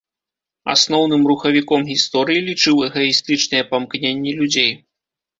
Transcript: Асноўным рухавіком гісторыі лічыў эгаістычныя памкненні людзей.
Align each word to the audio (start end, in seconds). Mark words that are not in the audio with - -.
Асноўным 0.73 1.21
рухавіком 1.31 1.83
гісторыі 1.89 2.41
лічыў 2.47 2.75
эгаістычныя 2.87 3.63
памкненні 3.75 4.31
людзей. 4.41 4.71